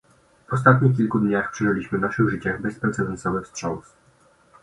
[0.49, 3.93] W ostatnich kilku dniach przeżyliśmy w naszych życiach bezprecedensowy wstrząs